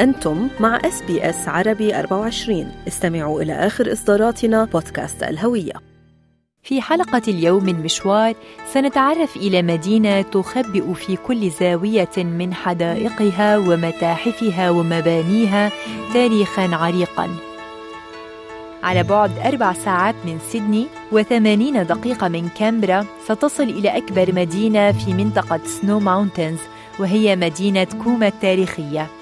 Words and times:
أنتم 0.00 0.48
مع 0.60 0.76
SBS 0.84 1.48
عربي 1.48 1.98
24 1.98 2.72
استمعوا 2.88 3.42
إلى 3.42 3.52
آخر 3.52 3.92
إصداراتنا 3.92 4.64
بودكاست 4.64 5.22
الهوية. 5.22 5.72
في 6.62 6.80
حلقة 6.80 7.22
اليوم 7.28 7.64
من 7.64 7.82
مشوار 7.82 8.34
سنتعرف 8.72 9.36
إلى 9.36 9.62
مدينة 9.62 10.22
تخبئ 10.22 10.92
في 10.94 11.16
كل 11.16 11.50
زاوية 11.50 12.16
من 12.16 12.54
حدائقها 12.54 13.58
ومتاحفها 13.58 14.70
ومبانيها 14.70 15.70
تاريخا 16.14 16.76
عريقا. 16.76 17.28
على 18.82 19.02
بعد 19.02 19.38
أربع 19.38 19.72
ساعات 19.72 20.14
من 20.24 20.38
سيدني 20.50 20.86
وثمانين 21.12 21.86
دقيقة 21.86 22.28
من 22.28 22.48
كانبرا 22.48 23.06
ستصل 23.26 23.62
إلى 23.62 23.96
أكبر 23.96 24.34
مدينة 24.34 24.92
في 24.92 25.14
منطقة 25.14 25.60
Snowy 25.66 26.00
Mountains 26.00 26.58
وهي 26.98 27.36
مدينة 27.36 27.86
كوما 28.04 28.28
التاريخية. 28.28 29.15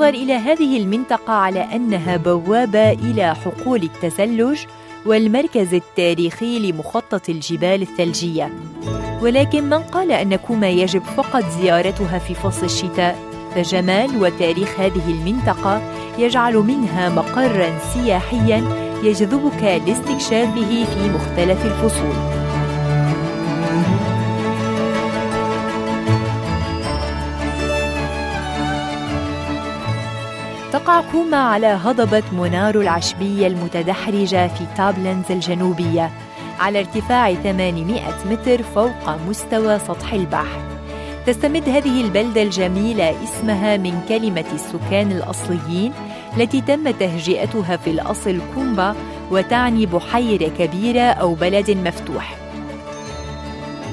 ينظر 0.00 0.14
إلى 0.14 0.32
هذه 0.32 0.76
المنطقة 0.76 1.32
على 1.32 1.60
أنها 1.60 2.16
بوابة 2.16 2.92
إلى 2.92 3.34
حقول 3.34 3.82
التزلج 3.82 4.58
والمركز 5.06 5.74
التاريخي 5.74 6.58
لمخطط 6.58 7.28
الجبال 7.28 7.82
الثلجية. 7.82 8.52
ولكن 9.22 9.64
من 9.64 9.78
قال 9.78 10.12
أن 10.12 10.36
كوما 10.36 10.68
يجب 10.68 11.02
فقط 11.02 11.44
زيارتها 11.60 12.18
في 12.18 12.34
فصل 12.34 12.64
الشتاء 12.66 13.18
فجمال 13.54 14.22
وتاريخ 14.22 14.80
هذه 14.80 15.10
المنطقة 15.10 15.82
يجعل 16.18 16.54
منها 16.54 17.08
مقرا 17.08 17.78
سياحيا 17.94 18.64
يجذبك 19.02 19.62
لاستكشافه 19.86 20.84
في 20.84 21.10
مختلف 21.14 21.66
الفصول. 21.66 22.39
تقع 30.72 31.02
كوما 31.12 31.36
على 31.36 31.66
هضبة 31.66 32.22
مونارو 32.32 32.80
العشبية 32.80 33.46
المتدحرجة 33.46 34.48
في 34.48 34.64
Tablelands 34.76 35.24
الجنوبية 35.30 36.10
على 36.60 36.78
ارتفاع 36.78 37.34
800 37.34 38.00
متر 38.30 38.62
فوق 38.62 39.08
مستوى 39.28 39.78
سطح 39.78 40.12
البحر. 40.12 40.62
تستمد 41.26 41.68
هذه 41.68 42.00
البلدة 42.00 42.42
الجميلة 42.42 43.14
اسمها 43.24 43.76
من 43.76 44.00
كلمة 44.08 44.44
السكان 44.52 45.12
الأصليين 45.12 45.92
التي 46.36 46.60
تم 46.60 46.90
تهجئتها 46.90 47.76
في 47.76 47.90
الأصل 47.90 48.40
كومبا 48.54 48.94
وتعني 49.30 49.86
بحيرة 49.86 50.48
كبيرة 50.58 51.00
أو 51.00 51.34
بلد 51.34 51.70
مفتوح. 51.70 52.36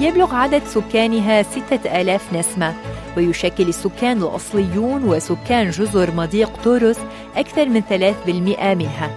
يبلغ 0.00 0.34
عدد 0.34 0.62
سكانها 0.66 1.42
ستة 1.42 2.00
آلاف 2.00 2.32
نسمة. 2.32 2.74
ويشكل 3.16 3.68
السكان 3.68 4.22
الأصليون 4.22 5.04
وسكان 5.04 5.70
جزر 5.70 6.10
مضيق 6.10 6.50
توروس 6.64 6.96
أكثر 7.36 7.66
من 7.66 7.82
3% 7.82 8.74
منها. 8.74 9.10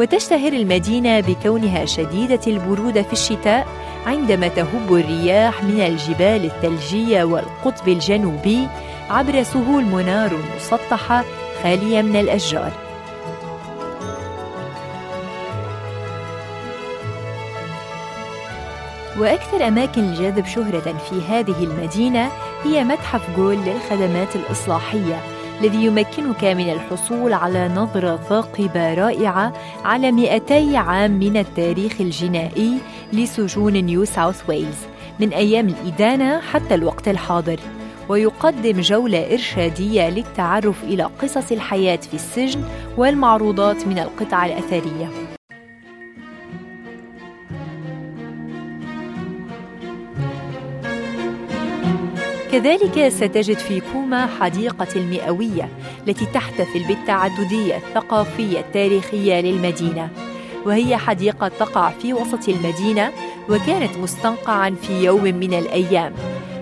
وتشتهر 0.00 0.52
المدينة 0.52 1.20
بكونها 1.20 1.84
شديدة 1.84 2.40
البرودة 2.46 3.02
في 3.02 3.12
الشتاء 3.12 3.66
عندما 4.06 4.48
تهب 4.48 4.94
الرياح 4.94 5.64
من 5.64 5.80
الجبال 5.80 6.44
الثلجية 6.44 7.24
والقطب 7.24 7.88
الجنوبي 7.88 8.68
عبر 9.10 9.42
سهول 9.42 9.84
منار 9.84 10.38
مسطحة 10.56 11.24
خالية 11.62 12.02
من 12.02 12.16
الأشجار. 12.16 12.87
وأكثر 19.18 19.68
أماكن 19.68 20.00
الجذب 20.04 20.46
شهرة 20.46 20.98
في 21.10 21.20
هذه 21.28 21.64
المدينة 21.64 22.28
هي 22.64 22.84
متحف 22.84 23.36
جول 23.36 23.56
للخدمات 23.56 24.36
الإصلاحية 24.36 25.20
الذي 25.60 25.84
يمكنك 25.84 26.44
من 26.44 26.72
الحصول 26.72 27.32
على 27.32 27.68
نظرة 27.68 28.16
ثاقبة 28.16 28.94
رائعة 28.94 29.52
على 29.84 30.12
200 30.12 30.78
عام 30.78 31.10
من 31.10 31.36
التاريخ 31.36 32.00
الجنائي 32.00 32.78
لسجون 33.12 33.72
نيو 33.72 34.04
ساوث 34.04 34.42
ويلز 34.48 34.78
من 35.20 35.32
أيام 35.32 35.68
الإدانة 35.68 36.40
حتى 36.40 36.74
الوقت 36.74 37.08
الحاضر. 37.08 37.60
ويقدم 38.08 38.80
جولة 38.80 39.32
إرشادية 39.32 40.08
للتعرف 40.08 40.84
إلى 40.84 41.02
قصص 41.02 41.52
الحياة 41.52 41.96
في 41.96 42.14
السجن 42.14 42.62
والمعروضات 42.96 43.86
من 43.86 43.98
القطع 43.98 44.46
الأثرية. 44.46 45.27
كذلك 52.52 53.08
ستجد 53.08 53.58
في 53.58 53.82
كوما 53.92 54.26
حديقة 54.40 54.86
المئوية 54.96 55.68
التي 56.08 56.26
تحتفل 56.26 56.84
بالتعددية 56.88 57.76
الثقافية 57.76 58.60
التاريخية 58.60 59.40
للمدينة. 59.40 60.08
وهي 60.66 60.96
حديقة 60.96 61.48
تقع 61.48 61.90
في 61.90 62.14
وسط 62.14 62.48
المدينة 62.48 63.12
وكانت 63.48 63.96
مستنقعا 63.96 64.74
في 64.82 65.04
يوم 65.04 65.24
من 65.24 65.54
الأيام. 65.54 66.14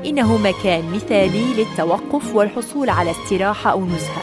إنه 0.06 0.38
مكان 0.38 0.91
مثالي 0.91 1.44
للتوقف 1.58 2.34
والحصول 2.34 2.91
على 2.91 3.10
استراحة 3.10 3.70
أو 3.70 3.84
نزهة. 3.84 4.22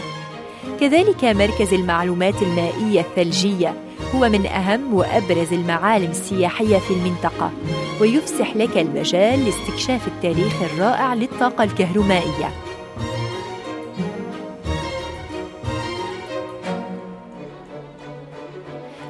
كذلك 0.80 1.24
مركز 1.26 1.74
المعلومات 1.74 2.42
المائية 2.42 3.02
الثلجية 3.02 3.74
هو 4.16 4.30
من 4.30 4.46
أهم 4.46 4.94
وأبرز 4.94 5.54
المعالم 5.54 6.12
السياحية 6.12 6.78
في 6.78 6.94
المنطقة 6.94 7.52
ويفسح 8.02 8.56
لك 8.56 8.78
المجال 8.78 9.46
لاستكشاف 9.46 10.08
التاريخ 10.08 10.62
الرائع 10.62 11.14
للطاقة 11.14 11.64
الكهرومائية. 11.64 12.50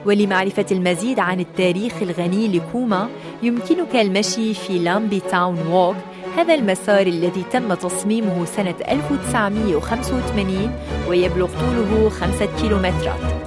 ولمعرفة 0.06 0.66
المزيد 0.72 1.20
عن 1.20 1.40
التاريخ 1.40 1.94
الغني 2.02 2.48
لكوما 2.48 3.10
يمكنك 3.44 3.96
المشي 3.96 4.54
في 4.54 4.80
Lambie 4.80 5.20
Town 5.20 5.68
Walk 5.68 5.96
هذا 6.38 6.54
المسار 6.54 7.08
الذي 7.08 7.44
تم 7.52 7.74
تصميمه 7.74 8.46
سنة 8.46 8.76
1985 8.90 10.72
ويبلغ 11.10 11.48
طوله 11.48 12.10
خمسة 12.10 12.48
كيلومترات. 12.62 13.43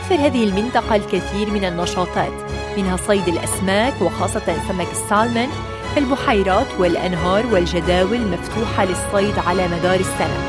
توفر 0.00 0.26
هذه 0.26 0.44
المنطقة 0.44 0.96
الكثير 0.96 1.50
من 1.50 1.64
النشاطات 1.64 2.32
منها 2.76 2.96
صيد 2.96 3.28
الأسماك 3.28 4.02
وخاصة 4.02 4.56
سمك 4.68 4.86
السالمون 4.92 5.48
البحيرات 5.96 6.66
والأنهار 6.78 7.46
والجداول 7.46 8.20
مفتوحة 8.20 8.84
للصيد 8.84 9.38
على 9.38 9.68
مدار 9.68 10.00
السنة. 10.00 10.40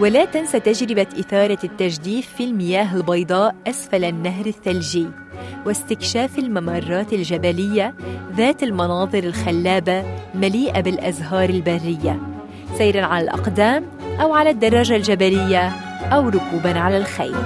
ولا 0.00 0.24
تنسى 0.24 0.60
تجربة 0.60 1.06
إثارة 1.20 1.58
التجديف 1.64 2.28
في 2.36 2.44
المياه 2.44 2.96
البيضاء 2.96 3.54
أسفل 3.66 4.04
النهر 4.04 4.46
الثلجي 4.46 5.08
واستكشاف 5.66 6.38
الممرات 6.38 7.12
الجبلية 7.12 7.94
ذات 8.36 8.62
المناظر 8.62 9.24
الخلابة 9.24 10.04
مليئة 10.34 10.80
بالأزهار 10.80 11.48
البرية 11.48 12.20
سيرا 12.78 13.06
على 13.06 13.24
الأقدام 13.24 13.84
أو 14.20 14.34
على 14.34 14.50
الدراجة 14.50 14.96
الجبلية 14.96 15.68
أو 16.12 16.28
ركوبا 16.28 16.78
على 16.78 16.96
الخيل. 16.96 17.36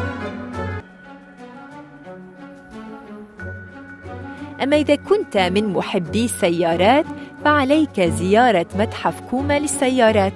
أما 4.62 4.76
إذا 4.76 4.94
كنت 4.94 5.36
من 5.36 5.72
محبي 5.72 6.24
السيارات 6.24 7.04
فعليك 7.44 8.00
زيارة 8.00 8.66
متحف 8.78 9.20
كوما 9.30 9.58
للسيارات 9.58 10.32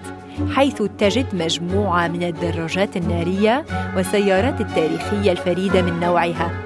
حيث 0.51 0.83
تجد 0.99 1.27
مجموعة 1.35 2.09
من 2.09 2.23
الدراجات 2.23 2.97
النارية 2.97 3.65
والسيارات 3.97 4.61
التاريخية 4.61 5.33
الفريدة 5.33 5.83
من 5.83 6.01
نوعها. 6.01 6.66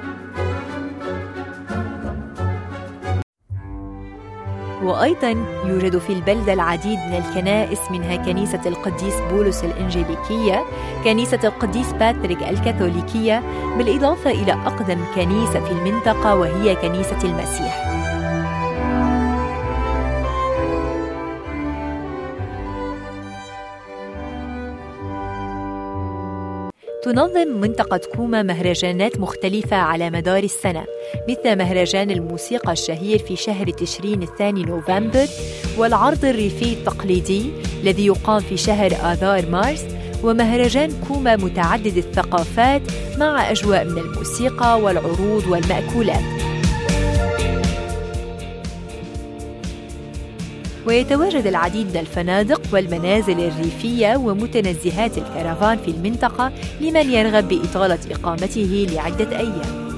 وأيضا 4.83 5.45
يوجد 5.67 5.99
في 5.99 6.13
البلدة 6.13 6.53
العديد 6.53 6.99
من 6.99 7.17
الكنائس 7.17 7.81
منها 7.91 8.17
كنيسة 8.17 8.61
القديس 8.67 9.15
بولس 9.33 9.65
الإنجيليكية 9.65 10.65
كنيسة 11.05 11.41
القديس 11.45 11.93
باتريك 11.93 12.43
الكاثوليكية 12.43 13.43
بالإضافة 13.79 14.31
إلى 14.31 14.53
أقدم 14.53 14.99
كنيسة 15.15 15.61
في 15.65 15.73
المنطقة 15.73 16.35
وهي 16.35 16.75
كنيسة 16.77 17.19
المسيح. 17.25 17.90
تنظم 27.03 27.61
منطقة 27.61 28.01
كوما 28.17 28.43
مهرجانات 28.43 29.21
مختلفة 29.21 29.77
على 29.77 30.11
مدار 30.11 30.43
السنة 30.43 30.85
مثل 31.29 31.59
مهرجان 31.59 32.11
الموسيقى 32.11 32.73
الشهير 32.73 33.19
في 33.19 33.37
شهر 33.37 33.71
تشرين 33.71 34.23
الثاني 34.23 34.63
نوفمبر 34.63 35.27
والعرض 35.79 36.25
الريفي 36.25 36.73
التقليدي 36.73 37.51
الذي 37.83 38.07
يقام 38.07 38.41
في 38.41 38.57
شهر 38.57 38.93
آذار 39.13 39.47
مارس 39.51 39.85
ومهرجان 40.25 40.91
كوما 41.09 41.37
متعدد 41.37 41.97
الثقافات 41.97 42.83
مع 43.19 43.51
أجواء 43.51 43.85
من 43.85 43.99
الموسيقى 43.99 44.81
والعروض 44.81 45.47
والمأكولات. 45.49 46.50
ويتواجد 50.87 51.47
العديد 51.47 51.87
من 51.87 51.97
الفنادق 51.97 52.61
والمنازل 52.73 53.41
الريفية 53.41 54.17
ومتنزهات 54.17 55.19
الكرفان 55.19 55.79
في 55.79 55.91
المنطقة 55.91 56.53
لمن 56.81 57.11
يرغب 57.11 57.49
بإطالة 57.49 57.99
إقامته 58.11 58.87
لعدة 58.91 59.39
أيام. 59.39 59.91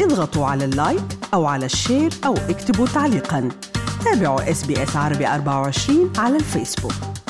اضغطوا 0.00 0.46
على 0.46 0.64
ال 0.64 0.72
like 0.72 1.04
أو 1.34 1.46
على 1.46 1.66
ال 1.66 1.73
share 1.73 2.10
أو 2.26 2.34
اكتبوا 2.34 2.86
تعليقاً. 2.86 3.71
تابعوا 4.04 4.50
SBS 4.50 4.96
عربي 4.96 5.26
24 5.26 6.12
على 6.18 6.36
الفيسبوك. 6.36 7.21